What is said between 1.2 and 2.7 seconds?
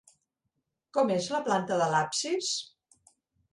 la planta de l'absis?